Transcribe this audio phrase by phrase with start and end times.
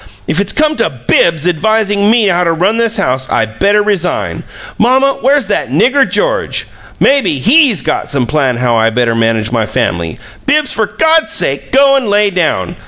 [0.25, 4.41] "If it's come to BIBBS advisin' me how to run this house I better resign.
[4.79, 6.65] Mamma, where's that nigger George?
[6.99, 10.17] Maybe HE'S got some plan how I better manage my family.
[10.47, 12.77] Bibbs, for God's sake go and lay down!